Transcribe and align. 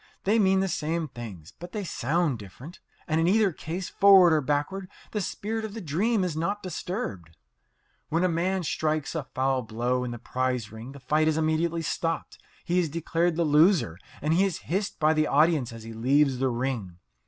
They 0.23 0.39
mean 0.39 0.61
the 0.61 0.67
same 0.67 1.09
things, 1.09 1.53
but 1.59 1.73
they 1.73 1.83
sound 1.83 2.39
different. 2.39 2.79
And 3.07 3.21
in 3.21 3.27
either 3.27 3.51
case, 3.51 3.87
forward 3.87 4.33
or 4.33 4.41
backward, 4.41 4.89
the 5.11 5.21
spirit 5.21 5.63
of 5.63 5.75
the 5.75 5.79
dream 5.79 6.23
is 6.23 6.35
not 6.35 6.63
disturbed. 6.63 7.37
When 8.09 8.23
a 8.23 8.27
man 8.27 8.63
strikes 8.63 9.13
a 9.13 9.21
foul 9.35 9.61
blow 9.61 10.03
in 10.03 10.09
the 10.09 10.17
prize 10.17 10.71
ring 10.71 10.93
the 10.93 10.99
fight 10.99 11.27
is 11.27 11.37
immediately 11.37 11.83
stopped, 11.83 12.39
he 12.65 12.79
is 12.79 12.89
declared 12.89 13.35
the 13.35 13.43
loser, 13.45 13.99
and 14.23 14.33
he 14.33 14.43
is 14.43 14.61
hissed 14.65 14.99
by 14.99 15.13
the 15.13 15.27
audience 15.27 15.71
as 15.71 15.83
he 15.83 15.93
leaves 15.93 16.39
the 16.39 16.49
ring. 16.49 16.97